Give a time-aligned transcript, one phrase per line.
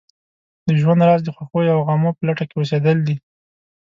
[0.67, 3.15] د ژوند راز د خوښیو او غمو په لټه کې اوسېدل دي.